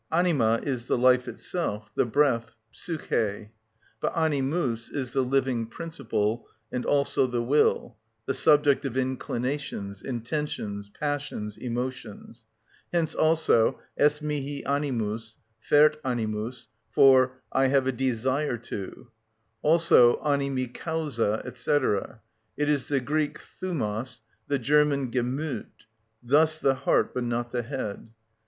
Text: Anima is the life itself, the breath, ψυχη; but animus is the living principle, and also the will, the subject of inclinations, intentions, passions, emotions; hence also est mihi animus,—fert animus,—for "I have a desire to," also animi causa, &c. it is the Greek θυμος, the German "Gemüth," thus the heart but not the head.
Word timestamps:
Anima 0.11 0.59
is 0.63 0.87
the 0.87 0.97
life 0.97 1.27
itself, 1.27 1.93
the 1.93 2.07
breath, 2.07 2.55
ψυχη; 2.73 3.49
but 3.99 4.17
animus 4.17 4.89
is 4.89 5.13
the 5.13 5.21
living 5.21 5.67
principle, 5.67 6.47
and 6.71 6.87
also 6.87 7.27
the 7.27 7.43
will, 7.43 7.97
the 8.25 8.33
subject 8.33 8.83
of 8.83 8.97
inclinations, 8.97 10.01
intentions, 10.01 10.89
passions, 10.89 11.55
emotions; 11.55 12.45
hence 12.91 13.13
also 13.13 13.79
est 13.95 14.23
mihi 14.23 14.65
animus,—fert 14.65 15.97
animus,—for 16.03 17.35
"I 17.51 17.67
have 17.67 17.85
a 17.85 17.91
desire 17.91 18.57
to," 18.57 19.09
also 19.61 20.17
animi 20.23 20.65
causa, 20.65 21.43
&c. 21.45 21.71
it 22.57 22.67
is 22.67 22.87
the 22.87 23.01
Greek 23.01 23.37
θυμος, 23.37 24.21
the 24.47 24.57
German 24.57 25.11
"Gemüth," 25.11 25.67
thus 26.23 26.57
the 26.57 26.73
heart 26.73 27.13
but 27.13 27.23
not 27.23 27.51
the 27.51 27.61
head. 27.61 28.09